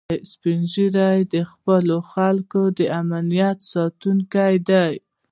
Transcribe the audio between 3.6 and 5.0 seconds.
ساتونکي دي